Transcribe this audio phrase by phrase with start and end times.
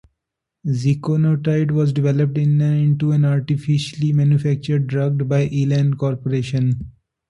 [0.65, 6.89] Ziconotide was developed into an artificially manufactured drug by Elan Corporation.